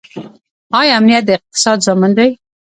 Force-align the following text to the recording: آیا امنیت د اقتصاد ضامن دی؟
آیا 0.79 0.93
امنیت 0.99 1.23
د 1.27 1.29
اقتصاد 1.37 1.77
ضامن 1.87 2.11
دی؟ 2.17 2.29